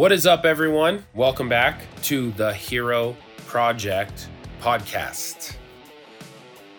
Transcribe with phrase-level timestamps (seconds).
[0.00, 1.04] What is up, everyone?
[1.12, 3.14] Welcome back to the Hero
[3.44, 4.30] Project
[4.62, 5.56] podcast.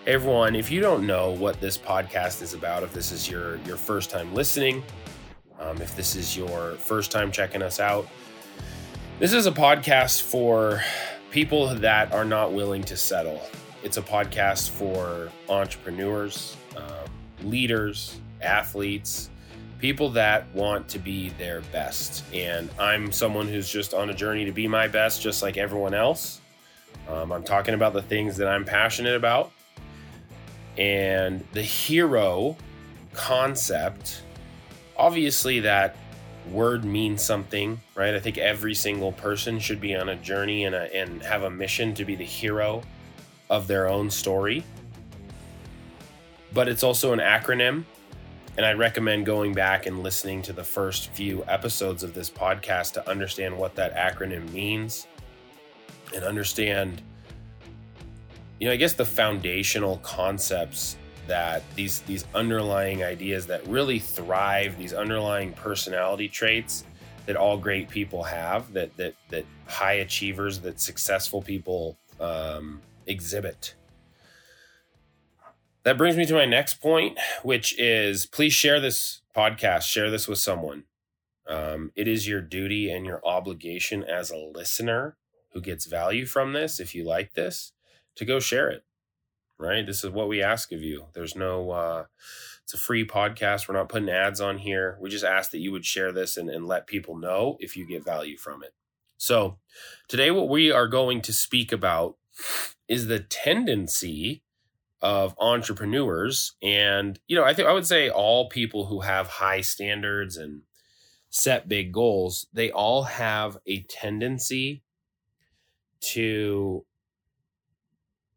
[0.07, 3.77] Everyone, if you don't know what this podcast is about, if this is your your
[3.77, 4.81] first time listening,
[5.59, 8.07] um, if this is your first time checking us out,
[9.19, 10.81] this is a podcast for
[11.29, 13.39] people that are not willing to settle.
[13.83, 17.07] It's a podcast for entrepreneurs, um,
[17.43, 19.29] leaders, athletes,
[19.81, 22.23] people that want to be their best.
[22.33, 25.95] And I'm someone who's just on a journey to be my best, just like everyone
[25.95, 26.39] else.
[27.09, 29.51] Um, I'm talking about the things that I'm passionate about.
[30.77, 32.55] And the hero
[33.13, 34.21] concept,
[34.95, 35.95] obviously, that
[36.51, 38.13] word means something, right?
[38.13, 41.49] I think every single person should be on a journey and, a, and have a
[41.49, 42.83] mission to be the hero
[43.49, 44.63] of their own story.
[46.53, 47.85] But it's also an acronym
[48.57, 52.93] and I recommend going back and listening to the first few episodes of this podcast
[52.93, 55.07] to understand what that acronym means
[56.13, 57.01] and understand,
[58.59, 64.77] you know, I guess the foundational concepts that these these underlying ideas that really thrive,
[64.77, 66.83] these underlying personality traits
[67.25, 73.75] that all great people have, that that that high achievers, that successful people um, exhibit.
[75.83, 80.27] That brings me to my next point, which is please share this podcast, share this
[80.27, 80.83] with someone.
[81.47, 85.17] Um, it is your duty and your obligation as a listener
[85.53, 87.73] who gets value from this, if you like this,
[88.15, 88.83] to go share it.
[89.57, 89.85] Right?
[89.85, 91.07] This is what we ask of you.
[91.13, 92.05] There's no, uh,
[92.63, 93.67] it's a free podcast.
[93.67, 94.97] We're not putting ads on here.
[95.01, 97.87] We just ask that you would share this and, and let people know if you
[97.87, 98.73] get value from it.
[99.17, 99.57] So,
[100.07, 102.17] today, what we are going to speak about
[102.87, 104.43] is the tendency
[105.01, 106.55] of entrepreneurs.
[106.61, 110.61] And you know i think i would say all people who have high standards and
[111.29, 114.83] set big goals they all have a tendency
[116.01, 116.85] to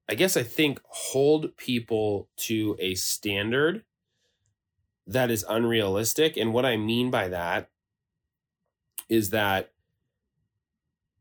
[0.09, 3.83] i guess i think hold people to a standard
[5.07, 6.37] that is unrealistic.
[6.37, 7.71] And what i mean by that
[9.09, 9.73] is that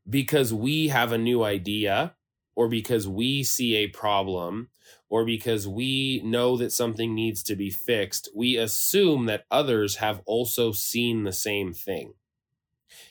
[0.10, 2.16] because we have a new idea
[2.56, 4.70] or because we see a problem
[5.14, 10.24] or because we know that something needs to be fixed, we assume that others have
[10.26, 12.16] also seen the same thing.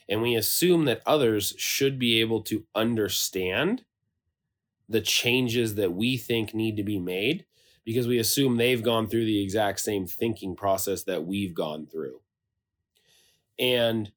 [0.08, 3.84] And we assume that others should be able to understand
[4.88, 7.46] the changes that we think need to be made
[7.84, 12.20] because we assume they've gone through the exact same thinking process that we've gone through.
[13.60, 14.10] And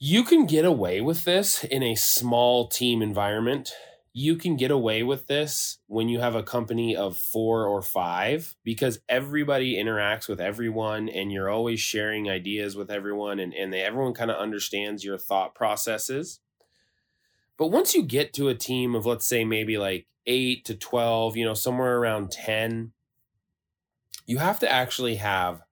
[0.00, 3.72] you can get away with this in a small team environment.
[4.14, 8.54] You can get away with this when you have a company of four or five
[8.62, 13.80] because everybody interacts with everyone and you're always sharing ideas with everyone and, and they,
[13.80, 16.40] everyone kind of understands your thought processes.
[17.56, 21.36] But once you get to a team of, let's say, maybe like eight to 12,
[21.36, 22.92] you know, somewhere around 10,
[24.26, 25.62] you have to actually have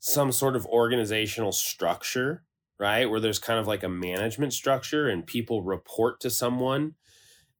[0.00, 2.42] some sort of organizational structure
[2.80, 3.10] right?
[3.10, 6.94] Where there's kind of like a management structure and people report to someone.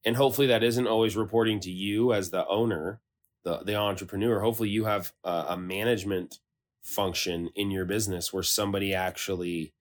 [0.05, 3.01] And hopefully that isn't always reporting to you as the owner,
[3.45, 4.41] the, the entrepreneur.
[4.41, 6.39] Hopefully you have a, a management
[6.83, 9.75] function in your business where somebody actually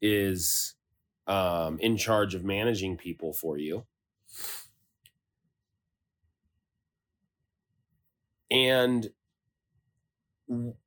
[0.00, 0.74] is
[1.26, 3.84] um, in charge of managing people for you.
[8.50, 9.10] And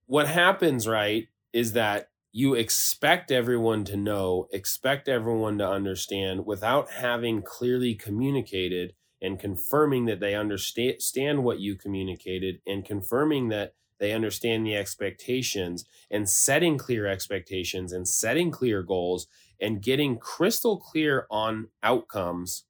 [0.08, 6.92] what happens, right, is that you expect everyone to know, expect everyone to understand without
[6.92, 14.14] having clearly communicated and confirming that they understand what you communicated and confirming that they
[14.14, 19.28] understand the expectations and setting clear expectations and setting clear goals
[19.60, 22.64] and getting crystal clear on outcomes,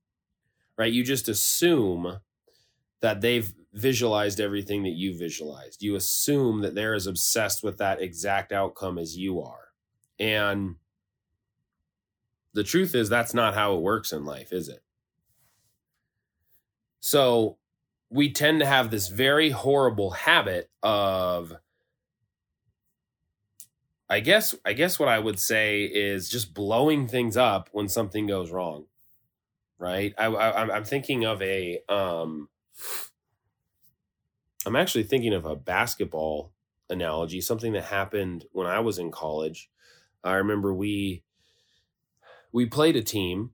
[0.77, 0.91] right?
[0.91, 2.19] You just assume
[3.01, 5.81] that they've visualized everything that you visualized.
[5.81, 9.69] You assume that they're as obsessed with that exact outcome as you are.
[10.19, 10.75] And
[12.53, 14.83] the truth is, that's not how it works in life, is it?
[16.99, 17.57] So
[18.09, 21.53] we tend to have this very horrible habit of
[24.09, 28.27] I guess I guess what I would say is just blowing things up when something
[28.27, 28.87] goes wrong,
[29.79, 30.13] right?
[30.17, 32.49] I, I I'm thinking of a um,
[34.65, 36.53] I'm actually thinking of a basketball
[36.89, 39.69] analogy, something that happened when I was in college.
[40.23, 41.23] I remember we
[42.51, 43.51] we played a team.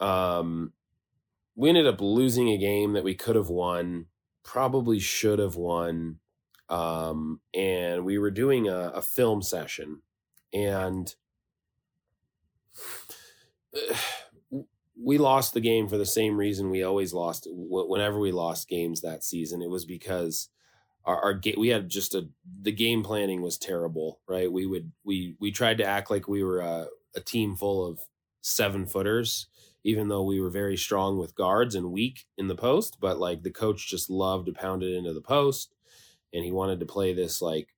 [0.00, 0.72] Um,
[1.54, 4.06] we ended up losing a game that we could have won,
[4.42, 6.18] probably should have won.
[6.68, 10.02] Um, and we were doing a, a film session,
[10.52, 11.14] and
[15.00, 19.00] we lost the game for the same reason we always lost whenever we lost games
[19.00, 20.48] that season it was because
[21.04, 22.28] our, our we had just a
[22.62, 24.50] the game planning was terrible right?
[24.50, 28.00] We would we we tried to act like we were a, a team full of
[28.42, 29.48] seven footers
[29.84, 33.42] even though we were very strong with guards and weak in the post but like
[33.42, 35.74] the coach just loved to pound it into the post
[36.32, 37.73] and he wanted to play this like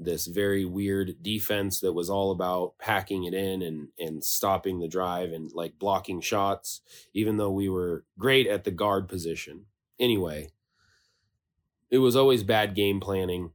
[0.00, 4.88] this very weird defense that was all about packing it in and and stopping the
[4.88, 6.80] drive and like blocking shots
[7.14, 9.66] even though we were great at the guard position.
[9.98, 10.48] Anyway
[11.90, 13.52] it was always bad game planning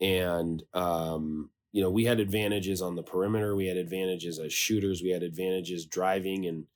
[0.00, 3.56] and um you know we had advantages on the perimeter.
[3.56, 5.02] We had advantages as shooters.
[5.02, 6.66] We had advantages driving and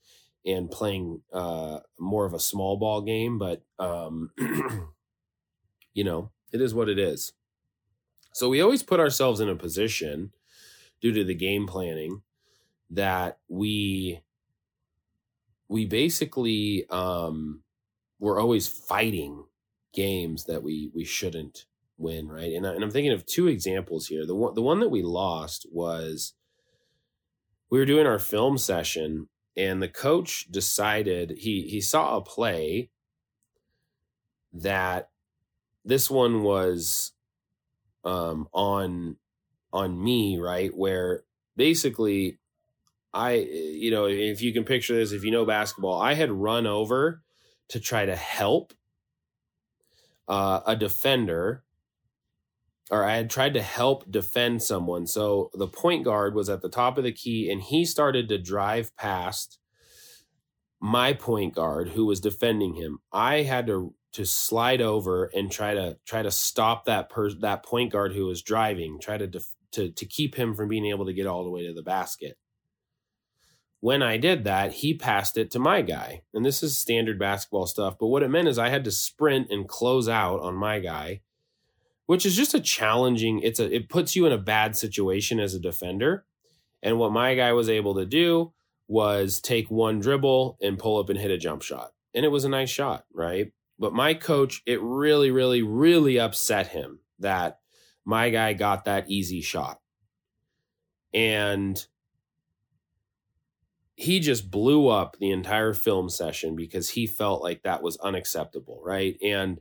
[0.44, 4.32] and playing uh more of a small ball game but um
[5.94, 7.32] you know it is what it is
[8.32, 10.32] so we always put ourselves in a position
[11.00, 12.23] due to the game planning
[12.91, 14.21] that we
[15.69, 17.62] we basically um
[18.19, 19.44] we're always fighting
[19.93, 21.67] games that we we shouldn't
[22.00, 22.53] win, right?
[22.53, 24.27] And, I, and I'm thinking of two examples here.
[24.27, 26.35] The one the one that we lost was
[27.71, 32.91] we were doing our film session and the coach decided he he saw a play
[34.53, 35.11] that
[35.85, 37.12] this one was
[38.05, 39.17] um, on
[39.73, 40.75] on me, right?
[40.76, 41.25] Where
[41.56, 42.38] basically
[43.12, 46.67] I, you know, if you can picture this, if you know basketball, I had run
[46.67, 47.23] over
[47.69, 48.73] to try to help
[50.29, 51.64] uh, a defender,
[52.91, 55.06] or I had tried to help defend someone.
[55.06, 58.38] So the point guard was at the top of the key, and he started to
[58.38, 59.58] drive past
[60.81, 62.99] my point guard who was defending him.
[63.12, 67.65] I had to to slide over and try to try to stop that per that
[67.65, 71.07] point guard who was driving, try to def, to to keep him from being able
[71.07, 72.37] to get all the way to the basket.
[73.81, 76.23] When I did that, he passed it to my guy.
[76.35, 79.51] And this is standard basketball stuff, but what it meant is I had to sprint
[79.51, 81.23] and close out on my guy,
[82.05, 85.55] which is just a challenging it's a it puts you in a bad situation as
[85.55, 86.25] a defender.
[86.83, 88.53] And what my guy was able to do
[88.89, 91.93] was take one dribble and pull up and hit a jump shot.
[92.12, 93.53] And it was a nice shot, right?
[93.81, 97.61] But my coach, it really, really, really upset him that
[98.05, 99.81] my guy got that easy shot.
[101.15, 101.82] And
[103.97, 108.82] he just blew up the entire film session because he felt like that was unacceptable,
[108.85, 109.17] right?
[109.23, 109.61] And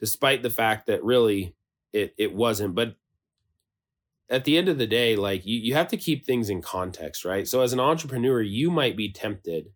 [0.00, 1.54] despite the fact that really
[1.92, 2.96] it it wasn't, but
[4.28, 7.24] at the end of the day, like you, you have to keep things in context,
[7.24, 7.46] right?
[7.46, 9.70] So as an entrepreneur, you might be tempted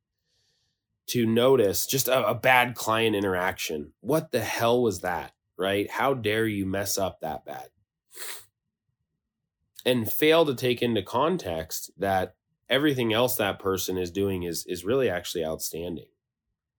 [1.08, 3.92] to notice just a, a bad client interaction.
[4.00, 5.32] What the hell was that?
[5.56, 5.90] Right?
[5.90, 7.68] How dare you mess up that bad?
[9.86, 12.34] And fail to take into context that
[12.68, 16.06] everything else that person is doing is is really actually outstanding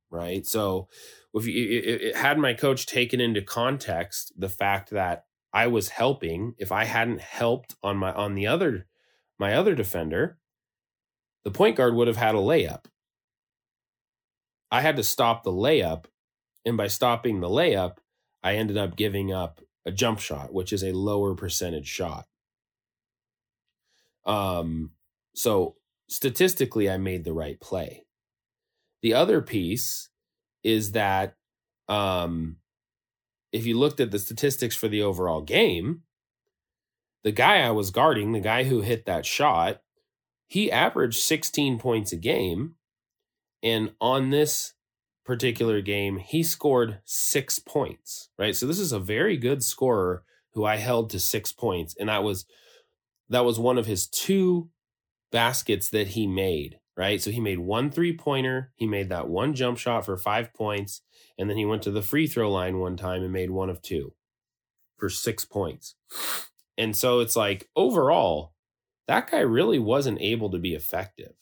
[0.09, 0.87] right so
[1.33, 5.89] if you it, it, had my coach taken into context the fact that i was
[5.89, 8.87] helping if i hadn't helped on my on the other
[9.37, 10.37] my other defender
[11.43, 12.85] the point guard would have had a layup
[14.75, 16.05] I had to stop the layup.
[16.65, 17.97] And by stopping the layup,
[18.43, 22.25] I ended up giving up a jump shot, which is a lower percentage shot.
[24.25, 24.91] Um,
[25.33, 25.75] so
[26.09, 28.05] statistically, I made the right play.
[29.01, 30.09] The other piece
[30.61, 31.35] is that
[31.87, 32.57] um,
[33.53, 36.01] if you looked at the statistics for the overall game,
[37.23, 39.81] the guy I was guarding, the guy who hit that shot,
[40.47, 42.75] he averaged 16 points a game
[43.65, 44.73] and on this
[45.25, 48.55] particular game, he scored six points, right?
[48.55, 51.95] So this is a very good scorer who I held to six points.
[51.99, 52.45] And that was
[53.29, 54.69] that was one of his two
[55.31, 57.19] baskets that he made, right?
[57.19, 61.01] So he made one three pointer, he made that one jump shot for five points,
[61.35, 63.81] and then he went to the free throw line one time and made one of
[63.81, 64.13] two
[64.97, 65.95] for six points.
[66.77, 68.53] And so it's like overall,
[69.07, 71.33] that guy really wasn't able to be effective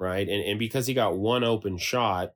[0.00, 0.28] right?
[0.28, 2.32] And and because he got one open shot,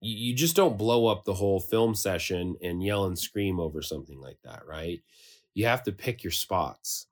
[0.00, 3.82] you, you just don't blow up the whole film session and yell and scream over
[3.82, 5.02] something like that, right?
[5.54, 7.06] You have to pick your spots.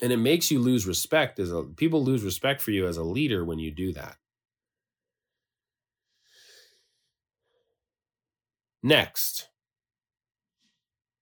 [0.00, 3.04] And it makes you lose respect as a people lose respect for you as a
[3.04, 4.16] leader when you do that.
[8.82, 9.48] Next,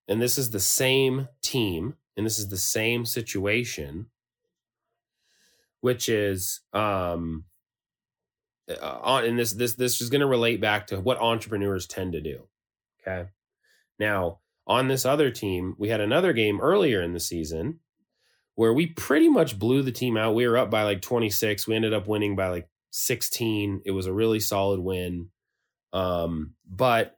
[0.07, 4.07] and this is the same team and this is the same situation
[5.81, 7.43] which is um
[8.69, 12.13] uh, on and this this this is going to relate back to what entrepreneurs tend
[12.13, 12.47] to do
[13.01, 13.29] okay
[13.99, 17.79] now on this other team we had another game earlier in the season
[18.55, 20.35] where we pretty much blew the team out.
[20.35, 21.67] We were up by like 26.
[21.67, 23.81] We ended up winning by like 16.
[23.85, 25.29] It was a really solid win.
[25.93, 27.17] Um, but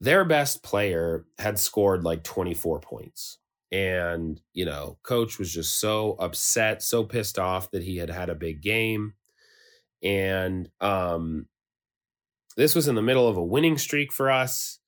[0.00, 3.38] their best player had scored like 24 points.
[3.72, 8.28] And, you know, coach was just so upset, so pissed off that he had had
[8.28, 9.14] a big game.
[10.02, 11.46] And um,
[12.56, 14.78] this was in the middle of a winning streak for us.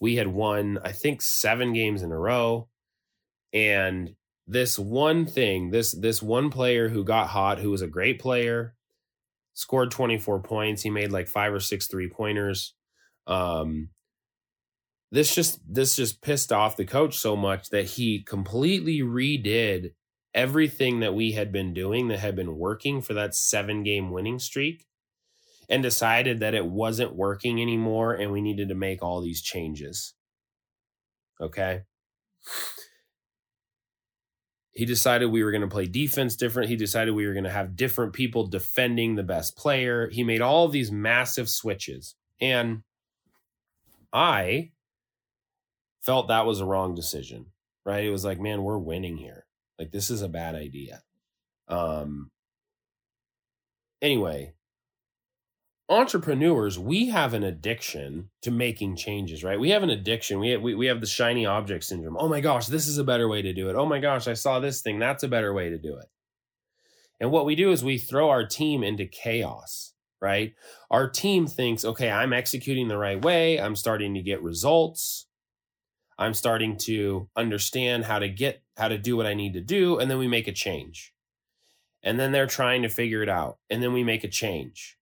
[0.00, 2.68] We had won, I think, seven games in a row.
[3.52, 4.14] And
[4.46, 8.74] this one thing, this this one player who got hot, who was a great player,
[9.54, 10.82] scored 24 points.
[10.82, 12.74] He made like five or six three pointers.
[13.26, 13.90] Um,
[15.10, 19.92] this just this just pissed off the coach so much that he completely redid
[20.34, 24.38] everything that we had been doing that had been working for that seven game winning
[24.38, 24.86] streak
[25.68, 30.14] and decided that it wasn't working anymore and we needed to make all these changes.
[31.40, 31.82] Okay.
[34.72, 36.68] He decided we were going to play defense different.
[36.68, 40.08] He decided we were going to have different people defending the best player.
[40.08, 42.14] He made all these massive switches.
[42.40, 42.82] And
[44.12, 44.70] I
[46.02, 47.46] felt that was a wrong decision,
[47.84, 48.04] right?
[48.04, 49.46] It was like, man, we're winning here.
[49.78, 51.02] Like this is a bad idea.
[51.68, 52.30] Um
[54.02, 54.54] anyway,
[55.90, 59.58] entrepreneurs, we have an addiction to making changes, right?
[59.58, 60.38] We have an addiction.
[60.38, 62.16] We have, we, we have the shiny object syndrome.
[62.18, 63.76] Oh my gosh, this is a better way to do it.
[63.76, 64.98] Oh my gosh, I saw this thing.
[64.98, 66.06] That's a better way to do it.
[67.18, 69.92] And what we do is we throw our team into chaos,
[70.22, 70.54] right?
[70.90, 73.60] Our team thinks, okay, I'm executing the right way.
[73.60, 75.26] I'm starting to get results.
[76.20, 79.98] I'm starting to understand how to get how to do what I need to do
[79.98, 81.14] and then we make a change.
[82.02, 84.98] And then they're trying to figure it out and then we make a change.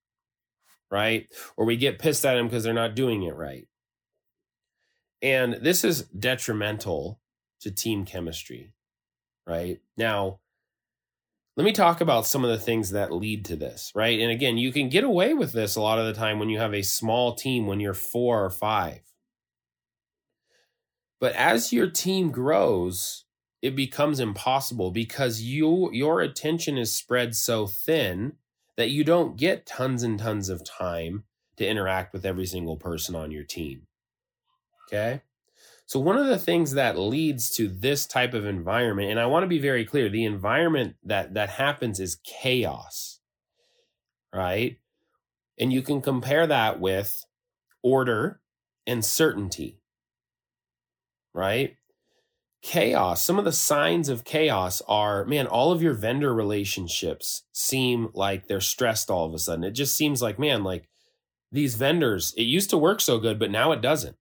[0.90, 1.26] Right?
[1.56, 3.66] Or we get pissed at them because they're not doing it right.
[5.20, 7.20] And this is detrimental
[7.60, 8.72] to team chemistry.
[9.44, 9.80] Right?
[9.96, 10.38] Now,
[11.56, 14.20] let me talk about some of the things that lead to this, right?
[14.20, 16.60] And again, you can get away with this a lot of the time when you
[16.60, 19.00] have a small team, when you're four or five,
[21.20, 23.24] but as your team grows,
[23.60, 28.34] it becomes impossible because you your attention is spread so thin
[28.76, 31.24] that you don't get tons and tons of time
[31.56, 33.88] to interact with every single person on your team.
[34.86, 35.22] Okay?
[35.86, 39.42] So one of the things that leads to this type of environment and I want
[39.42, 43.18] to be very clear, the environment that that happens is chaos.
[44.32, 44.78] Right?
[45.58, 47.24] And you can compare that with
[47.82, 48.40] order
[48.86, 49.77] and certainty
[51.34, 51.76] right?
[52.62, 53.24] Chaos.
[53.24, 58.46] Some of the signs of chaos are, man, all of your vendor relationships seem like
[58.46, 59.64] they're stressed all of a sudden.
[59.64, 60.88] It just seems like, man, like
[61.52, 64.16] these vendors, it used to work so good, but now it doesn't.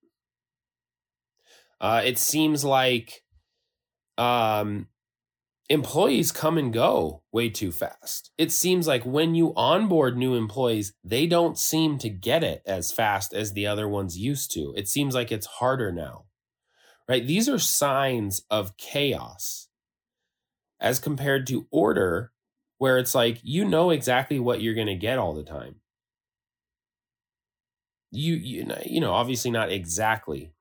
[1.82, 3.24] Uh, it seems like
[4.18, 4.88] um,
[5.70, 8.32] employees come and go way too fast.
[8.38, 12.92] It seems like when you onboard new employees, they don't seem to get it as
[12.92, 14.74] fast as the other ones used to.
[14.78, 16.27] It seems like it's harder now
[17.08, 17.26] right?
[17.26, 19.68] These are signs of chaos
[20.80, 22.32] as compared to order,
[22.78, 25.78] where it's like you know exactly what you're going to get all the time.
[28.12, 30.54] You, you you know, obviously not exactly,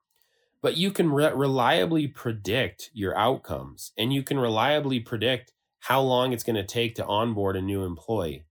[0.62, 6.32] but you can re- reliably predict your outcomes and you can reliably predict how long
[6.32, 8.46] it's going to take to onboard a new employee.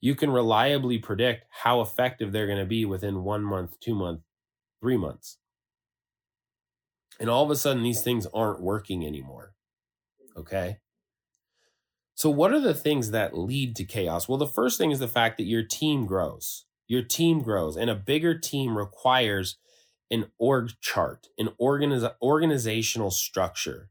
[0.00, 4.24] You can reliably predict how effective they're going to be within one month, two months,
[4.80, 5.39] three months.
[7.20, 9.52] And all of a sudden, these things aren't working anymore.
[10.36, 10.78] Okay.
[12.14, 14.28] So, what are the things that lead to chaos?
[14.28, 16.64] Well, the first thing is the fact that your team grows.
[16.88, 19.58] Your team grows, and a bigger team requires
[20.10, 23.90] an org chart, an organiz- organizational structure,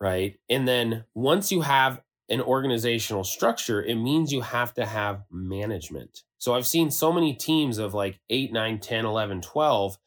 [0.00, 0.38] right?
[0.48, 6.22] And then once you have an organizational structure, it means you have to have management.
[6.38, 9.98] So I've seen so many teams of like 8, 9, 10, 11, 12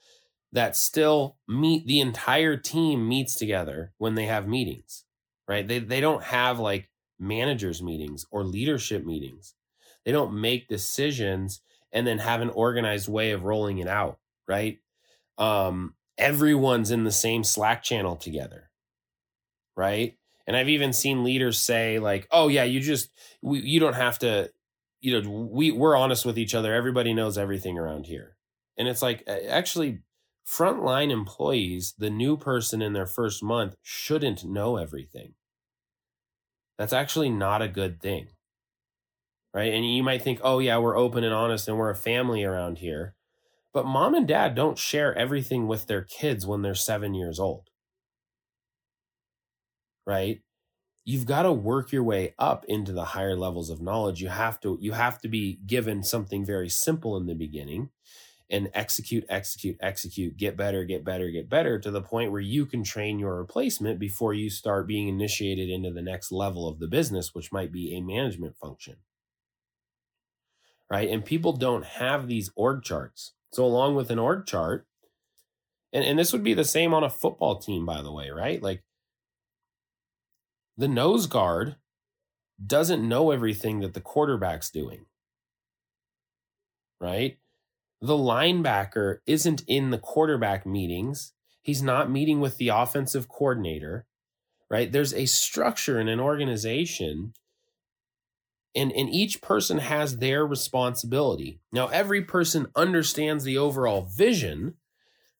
[0.55, 5.03] that still meet the entire team meets together when they have meetings,
[5.49, 5.67] right?
[5.67, 9.53] They, they don't have like managers meetings or leadership meetings.
[10.05, 14.79] They don't make decisions and then have an organized way of rolling it out, right?
[15.37, 18.69] Um, everyone's in the same Slack channel together,
[19.75, 20.17] right?
[20.47, 23.09] And I've even seen leaders say like, "Oh yeah, you just
[23.41, 24.51] we, you don't have to,
[25.01, 26.73] you know, we we're honest with each other.
[26.73, 28.37] Everybody knows everything around here."
[28.77, 29.99] And it's like actually
[30.47, 35.35] frontline employees, the new person in their first month shouldn't know everything.
[36.77, 38.29] That's actually not a good thing.
[39.53, 39.73] Right.
[39.73, 42.79] And you might think, oh, yeah, we're open and honest and we're a family around
[42.79, 43.15] here.
[43.73, 47.69] But mom and dad don't share everything with their kids when they're seven years old.
[50.05, 50.41] Right.
[51.05, 54.59] you've got to work your way up into the higher levels of knowledge you have
[54.61, 57.89] to you have to be given something very simple in the beginning
[58.49, 62.65] and execute execute execute get better get better get better to the point where you
[62.65, 66.87] can train your replacement before you start being initiated into the next level of the
[66.87, 68.97] business which might be a management function
[70.91, 74.85] right and people don't have these org charts so along with an org chart
[75.91, 78.61] and, and this would be the same on a football team by the way right
[78.61, 78.83] like
[80.77, 81.77] the nose guard
[82.63, 85.05] doesn't know everything that the quarterback's doing.
[86.99, 87.37] Right?
[88.01, 91.33] The linebacker isn't in the quarterback meetings.
[91.61, 94.05] He's not meeting with the offensive coordinator.
[94.69, 94.91] Right?
[94.91, 97.33] There's a structure in an organization
[98.75, 101.61] and and each person has their responsibility.
[101.71, 104.75] Now every person understands the overall vision,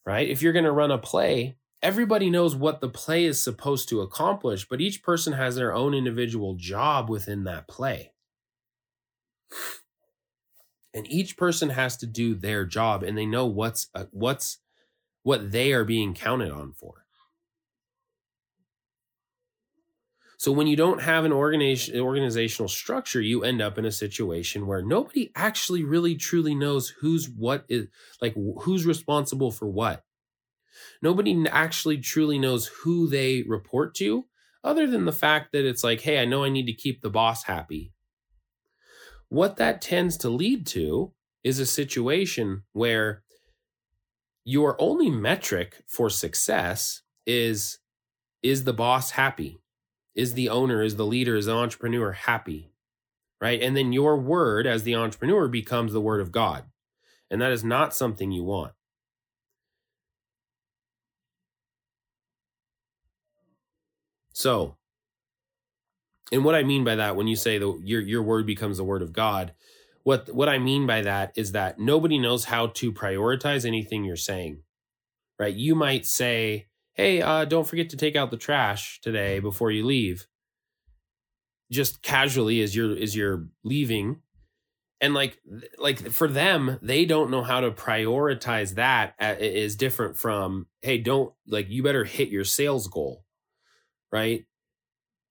[0.06, 0.28] right?
[0.28, 4.02] If you're going to run a play, everybody knows what the play is supposed to
[4.02, 8.14] accomplish, but each person has their own individual job within that play.
[10.96, 14.60] And each person has to do their job and they know what's uh, what's
[15.24, 17.06] what they are being counted on for.
[20.38, 24.68] So when you don't have an organization, organizational structure, you end up in a situation
[24.68, 27.88] where nobody actually really truly knows who's what is
[28.22, 30.04] like who's responsible for what.
[31.02, 34.28] Nobody actually truly knows who they report to,
[34.64, 37.10] other than the fact that it's like, hey, I know I need to keep the
[37.10, 37.95] boss happy.
[39.30, 41.14] What that tends to lead to
[41.44, 43.24] is a situation where
[44.44, 47.80] your only metric for success is
[48.44, 49.60] is the boss happy?
[50.14, 52.72] Is the owner, is the leader, is the entrepreneur happy?
[53.42, 53.62] Right?
[53.62, 56.66] And then your word as the entrepreneur becomes the word of God.
[57.30, 58.74] And that is not something you want.
[64.32, 64.76] So,
[66.32, 68.84] and what I mean by that, when you say the your your word becomes the
[68.84, 69.54] word of God,
[70.04, 74.16] what what I mean by that is that nobody knows how to prioritize anything you're
[74.16, 74.62] saying,
[75.40, 75.54] right?
[75.54, 79.86] You might say, "Hey, uh, don't forget to take out the trash today before you
[79.86, 80.28] leave,"
[81.72, 84.22] just casually as you're as you're leaving,
[85.02, 85.40] and like
[85.78, 91.34] like for them, they don't know how to prioritize that is different from, "Hey, don't
[91.48, 93.24] like you better hit your sales goal."
[94.12, 94.46] right?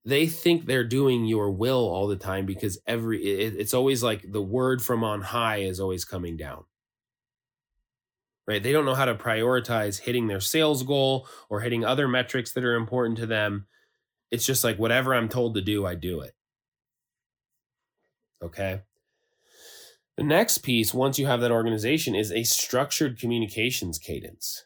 [0.05, 4.31] They think they're doing your will all the time because every it, it's always like
[4.31, 6.65] the word from on high is always coming down.
[8.47, 8.61] Right?
[8.61, 12.63] They don't know how to prioritize hitting their sales goal or hitting other metrics that
[12.63, 13.65] are important to them.
[14.29, 16.35] It's just like whatever I'm told to do, I do it.
[18.43, 18.81] Okay?
[20.17, 24.65] The next piece, once you have that organization, is a structured communications cadence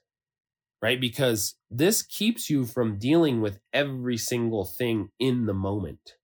[0.82, 1.00] right?
[1.00, 6.15] Because this keeps you from dealing with every single thing in the moment,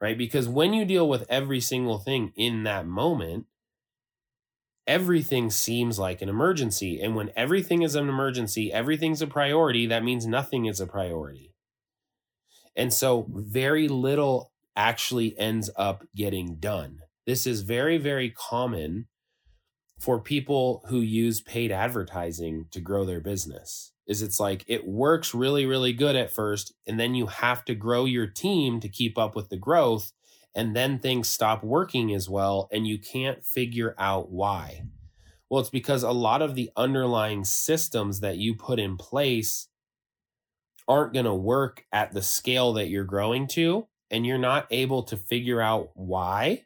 [0.00, 0.16] right?
[0.16, 3.46] Because when you deal with every single thing in that moment,
[4.86, 7.00] everything seems like an emergency.
[7.00, 11.54] And when everything is an emergency, everything's a priority, that means nothing is a priority.
[12.76, 17.00] And so very little actually ends up getting done.
[17.26, 19.06] This is very, very common
[20.00, 25.34] for people who use paid advertising to grow their business is it's like it works
[25.34, 29.18] really really good at first and then you have to grow your team to keep
[29.18, 30.12] up with the growth
[30.54, 34.82] and then things stop working as well and you can't figure out why.
[35.48, 39.68] Well it's because a lot of the underlying systems that you put in place
[40.88, 45.02] aren't going to work at the scale that you're growing to and you're not able
[45.04, 46.64] to figure out why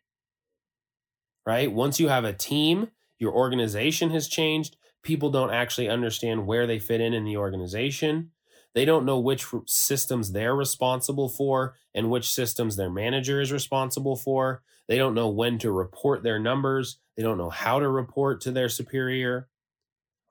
[1.46, 1.70] right?
[1.70, 4.76] Once you have a team your organization has changed.
[5.02, 8.30] People don't actually understand where they fit in in the organization.
[8.74, 14.16] They don't know which systems they're responsible for and which systems their manager is responsible
[14.16, 14.62] for.
[14.88, 16.98] They don't know when to report their numbers.
[17.16, 19.48] They don't know how to report to their superior.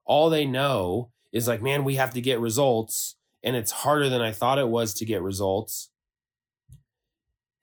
[0.06, 3.16] All they know is like, man, we have to get results.
[3.44, 5.90] And it's harder than I thought it was to get results.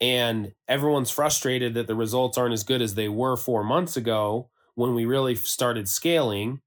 [0.00, 4.48] And everyone's frustrated that the results aren't as good as they were four months ago
[4.80, 6.60] when we really started scaling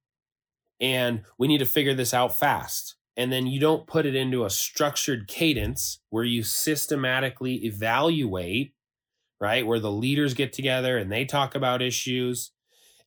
[0.80, 2.96] and we need to figure this out fast.
[3.18, 8.74] And then you don't put it into a structured cadence where you systematically evaluate
[9.42, 12.52] right where the leaders get together and they talk about issues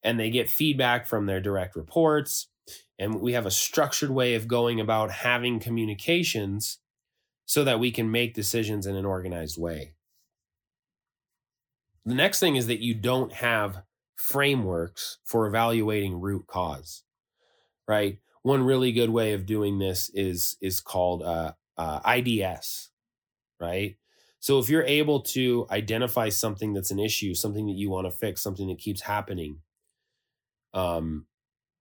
[0.03, 2.49] and they get feedback from their direct reports
[2.99, 6.79] and we have a structured way of going about having communications
[7.45, 9.95] so that we can make decisions in an organized way.
[12.05, 13.83] The next thing is that you don't have
[14.17, 17.05] frameworks for evaluating root cause,
[17.89, 18.19] right?
[18.43, 22.91] One really good way of doing this is is called uh, uh, IDS,
[23.61, 23.97] right?
[24.41, 28.11] So if you're able to identify something that's an issue, something that you want to
[28.11, 29.63] fix, something that keeps happening,
[30.75, 31.27] um,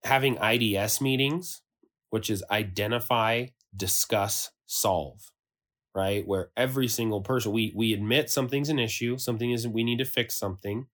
[0.04, 1.62] having IDS meetings,
[2.10, 3.46] which is identify,
[3.76, 5.32] discuss, solve,
[5.94, 6.26] right?
[6.26, 9.72] Where every single person we we admit something's an issue, something isn't.
[9.72, 10.88] We need to fix something.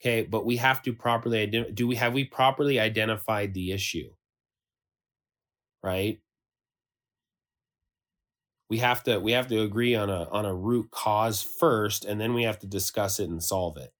[0.00, 4.10] Okay, but we have to properly do we have we properly identified the issue?
[5.82, 6.20] Right?
[8.68, 12.20] We have to we have to agree on a on a root cause first and
[12.20, 13.92] then we have to discuss it and solve it.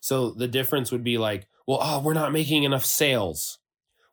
[0.00, 3.58] So the difference would be like, well, oh, we're not making enough sales.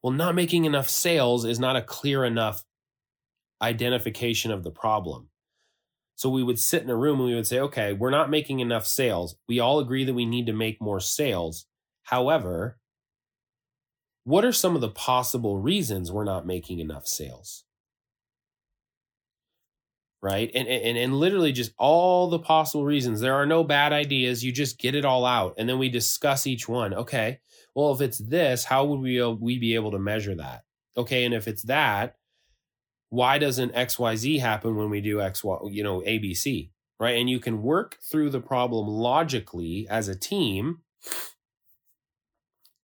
[0.01, 2.63] Well, not making enough sales is not a clear enough
[3.61, 5.29] identification of the problem.
[6.15, 8.61] So we would sit in a room and we would say, okay, we're not making
[8.61, 9.35] enough sales.
[9.49, 11.65] We all agree that we need to make more sales.
[12.03, 12.79] However,
[14.23, 17.65] what are some of the possible reasons we're not making enough sales?
[20.21, 20.49] Right?
[20.55, 23.19] And, and, and literally just all the possible reasons.
[23.19, 24.43] There are no bad ideas.
[24.43, 25.55] You just get it all out.
[25.57, 26.93] And then we discuss each one.
[26.93, 27.39] Okay.
[27.75, 30.63] Well, if it's this, how would we, uh, we be able to measure that?
[30.97, 31.25] Okay.
[31.25, 32.15] And if it's that,
[33.09, 37.17] why doesn't xyz happen when we do x y you know abc right?
[37.17, 40.79] And you can work through the problem logically as a team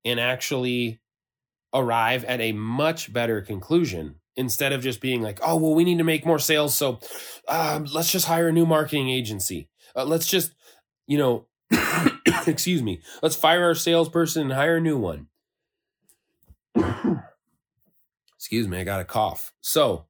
[0.03, 0.99] and actually
[1.73, 5.97] arrive at a much better conclusion instead of just being like oh well we need
[5.97, 6.99] to make more sales so
[7.47, 9.69] um, let's just hire a new marketing agency.
[9.95, 10.53] Uh, let's just
[11.07, 11.47] you know
[12.47, 15.27] excuse me let's fire our salesperson and hire a new one.
[18.37, 19.53] Excuse me i got a cough.
[19.61, 20.07] So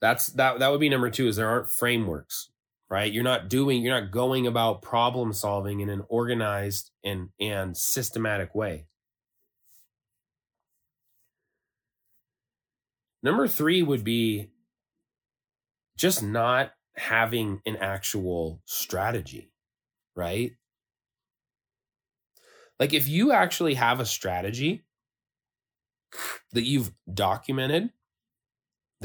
[0.00, 2.50] that's that that would be number 2 is there aren't frameworks,
[2.90, 3.12] right?
[3.12, 8.54] You're not doing you're not going about problem solving in an organized and and systematic
[8.54, 8.86] way.
[13.22, 14.50] Number 3 would be
[15.96, 19.50] just not having an actual strategy,
[20.14, 20.52] right?
[22.78, 24.84] Like if you actually have a strategy
[26.52, 27.90] that you've documented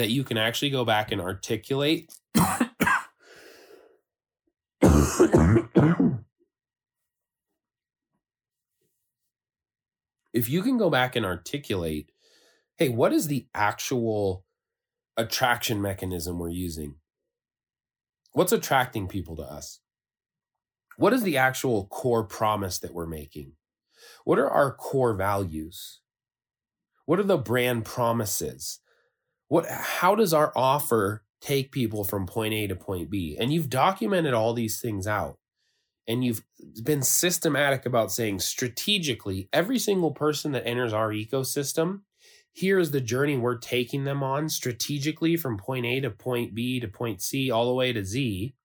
[0.02, 2.12] that you can actually go back and articulate.
[10.34, 12.12] If you can go back and articulate
[12.80, 14.44] hey what is the actual
[15.18, 16.96] attraction mechanism we're using?
[18.32, 19.82] What's attracting people to us?
[20.98, 23.52] What is the actual core promise that we're making?
[24.26, 26.00] What are our core values?
[27.06, 28.80] What are the brand promises
[29.52, 33.36] what how does our offer take people from point A to point B?
[33.38, 35.40] And you've documented all these things out.
[36.08, 36.42] And you've
[36.82, 42.04] been systematic about saying strategically, every single person that enters our ecosystem,
[42.54, 46.80] here is the journey we're taking them on strategically from point A to point B
[46.80, 48.56] to point C, all the way to Z.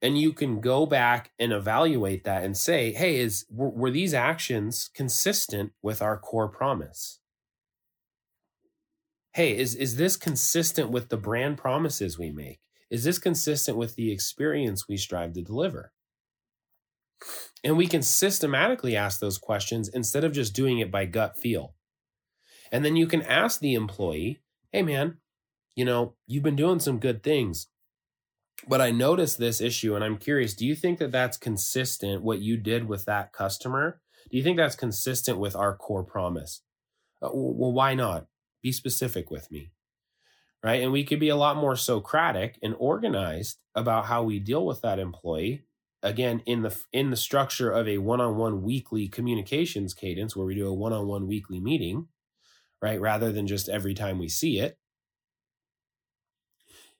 [0.00, 4.14] And you can go back and evaluate that and say, hey, is were, were these
[4.14, 7.20] actions consistent with our core promise?
[9.36, 12.58] Hey, is, is this consistent with the brand promises we make?
[12.88, 15.92] Is this consistent with the experience we strive to deliver?
[17.62, 21.74] And we can systematically ask those questions instead of just doing it by gut feel.
[22.72, 24.40] And then you can ask the employee,
[24.72, 25.18] hey, man,
[25.74, 27.66] you know, you've been doing some good things,
[28.66, 32.40] but I noticed this issue and I'm curious, do you think that that's consistent what
[32.40, 34.00] you did with that customer?
[34.30, 36.62] Do you think that's consistent with our core promise?
[37.20, 38.28] Uh, well, why not?
[38.66, 39.70] Be specific with me.
[40.60, 40.82] Right.
[40.82, 44.80] And we could be a lot more Socratic and organized about how we deal with
[44.80, 45.62] that employee.
[46.02, 50.66] Again, in the in the structure of a one-on-one weekly communications cadence where we do
[50.66, 52.08] a one-on-one weekly meeting,
[52.82, 53.00] right?
[53.00, 54.76] Rather than just every time we see it.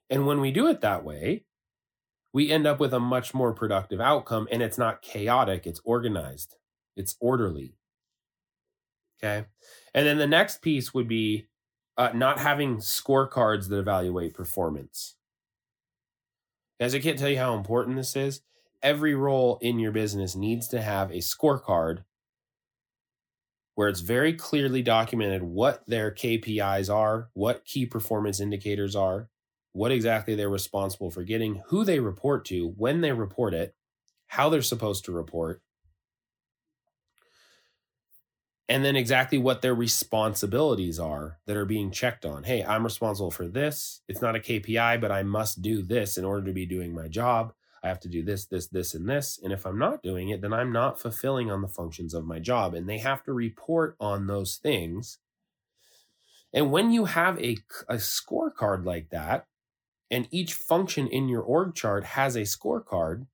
[0.09, 1.47] And when we do it that way,
[2.33, 6.55] we end up with a much more productive outcome and it's not chaotic, it's organized,
[6.95, 7.75] it's orderly.
[9.19, 9.47] Okay.
[9.95, 11.47] And then the next piece would be
[11.97, 15.17] uh, not having scorecards that evaluate performance.
[16.81, 18.43] Guys, I can't tell you how important this is.
[18.83, 22.05] Every role in your business needs to have a scorecard
[23.75, 29.29] where it's very clearly documented what their KPIs are, what key performance indicators are,
[29.73, 33.75] what exactly they're responsible for getting, who they report to, when they report it,
[34.29, 35.63] how they're supposed to report,
[38.69, 42.45] and then exactly what their responsibilities are that are being checked on.
[42.45, 44.03] Hey, I'm responsible for this.
[44.09, 47.09] It's not a KPI, but I must do this in order to be doing my
[47.09, 47.55] job.
[47.85, 49.39] I have to do this, this, this, and this.
[49.43, 52.41] And if I'm not doing it, then I'm not fulfilling on the functions of my
[52.41, 52.75] job.
[52.75, 55.17] And they have to report on those things
[56.53, 59.47] And when you have a, a scorecard like that,
[60.11, 63.27] and each function in your org chart has a scorecard,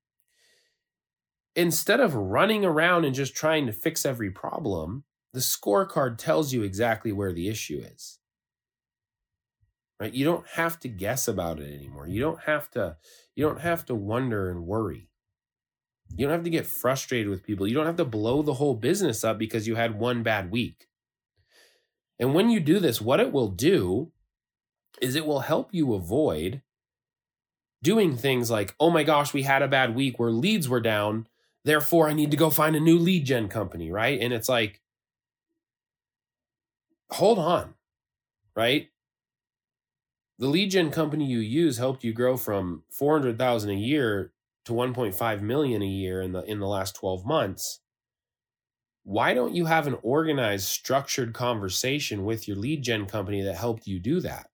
[1.56, 6.62] instead of running around and just trying to fix every problem, the scorecard tells you
[6.62, 8.18] exactly where the issue is.
[9.98, 10.12] Right?
[10.12, 12.08] You don't have to guess about it anymore.
[12.08, 12.96] You don't have to
[13.34, 15.08] you don't have to wonder and worry.
[16.14, 17.66] You don't have to get frustrated with people.
[17.66, 20.88] You don't have to blow the whole business up because you had one bad week.
[22.18, 24.12] And when you do this, what it will do
[25.00, 26.62] is it will help you avoid
[27.82, 31.26] doing things like, oh my gosh, we had a bad week where leads were down.
[31.64, 34.20] Therefore, I need to go find a new lead gen company, right?
[34.20, 34.81] And it's like,
[37.12, 37.74] hold on,
[38.56, 38.88] right?
[40.38, 44.32] The lead gen company you use helped you grow from 400,000 a year
[44.64, 47.80] to 1.5 million a year in the in the last 12 months.
[49.04, 53.86] Why don't you have an organized, structured conversation with your lead gen company that helped
[53.86, 54.48] you do that?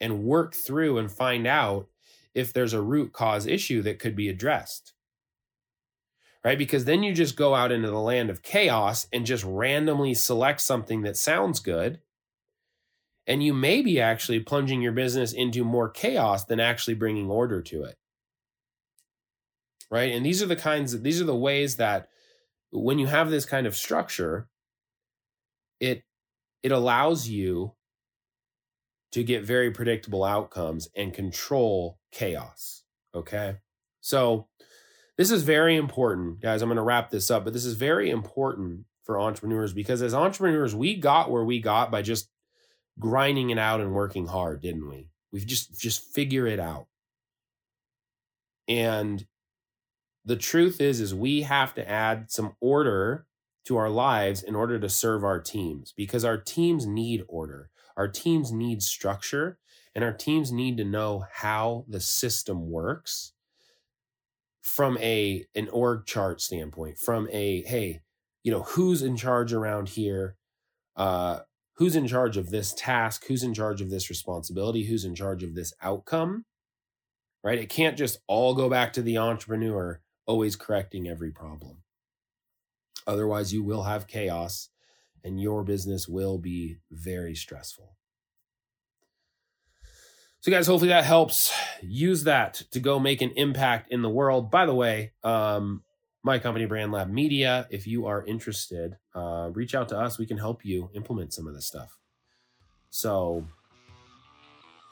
[0.00, 1.88] And work through and find out
[2.34, 4.94] if there's a root cause issue that could be addressed
[6.44, 6.58] right?
[6.58, 10.60] Because then you just go out into the land of chaos and just randomly select
[10.60, 12.00] something that sounds good.
[13.26, 17.62] And you may be actually plunging your business into more chaos than actually bringing order
[17.62, 17.96] to it.
[19.90, 20.12] Right.
[20.12, 22.08] And these are the kinds of, these are the ways that
[22.70, 24.48] when you have this kind of structure,
[25.78, 26.02] it,
[26.62, 27.74] it allows you
[29.12, 32.84] to get very predictable outcomes and control chaos.
[33.14, 33.58] Okay.
[34.00, 34.48] So,
[35.18, 36.62] this is very important, guys.
[36.62, 40.14] I'm going to wrap this up, but this is very important for entrepreneurs because as
[40.14, 42.28] entrepreneurs, we got where we got by just
[42.98, 45.08] grinding it out and working hard, didn't we?
[45.32, 46.86] We've just just figure it out.
[48.68, 49.26] And
[50.24, 53.26] the truth is is we have to add some order
[53.64, 57.70] to our lives in order to serve our teams because our teams need order.
[57.96, 59.58] Our teams need structure
[59.94, 63.32] and our teams need to know how the system works
[64.62, 68.00] from a an org chart standpoint, from a hey,
[68.42, 70.36] you know, who's in charge around here?
[70.96, 71.40] Uh,
[71.76, 73.24] who's in charge of this task?
[73.26, 74.84] Who's in charge of this responsibility?
[74.84, 76.44] Who's in charge of this outcome?
[77.42, 77.58] Right?
[77.58, 81.78] It can't just all go back to the entrepreneur always correcting every problem.
[83.06, 84.68] Otherwise, you will have chaos
[85.24, 87.96] and your business will be very stressful.
[90.42, 91.52] So, guys, hopefully that helps.
[91.82, 94.50] Use that to go make an impact in the world.
[94.50, 95.84] By the way, um,
[96.24, 100.18] my company, Brand Lab Media, if you are interested, uh, reach out to us.
[100.18, 101.96] We can help you implement some of this stuff.
[102.90, 103.46] So,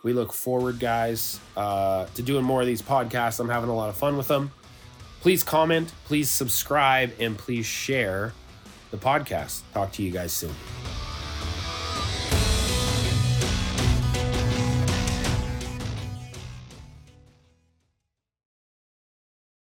[0.05, 3.41] we look forward, guys, uh, to doing more of these podcasts.
[3.41, 4.53] I'm having a lot of fun with them.
[5.21, 8.35] Please comment, please subscribe, and please share
[8.93, 9.63] the podcast.
[9.75, 10.55] Talk to you guys soon.